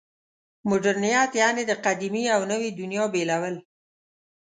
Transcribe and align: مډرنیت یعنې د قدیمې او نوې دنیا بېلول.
مډرنیت 0.69 1.31
یعنې 1.41 1.63
د 1.67 1.71
قدیمې 1.85 2.25
او 2.35 2.41
نوې 2.51 2.69
دنیا 2.79 3.03
بېلول. 3.13 3.55